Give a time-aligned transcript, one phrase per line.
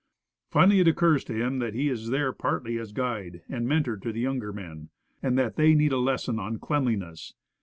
[0.49, 4.11] Finally it occurs to him that he is there partly as guide and mentor to
[4.11, 4.89] the younger men,
[5.21, 7.35] and that they need a lesson on cleanliness.